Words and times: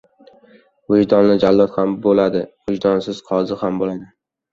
•Vijdonli 0.93 1.35
jallod 1.43 1.75
ham 1.75 1.93
bo‘ladi, 2.05 2.41
vijdonsiz 2.71 3.21
qozi 3.29 3.59
ham 3.65 3.79
bo‘ladi. 3.83 4.09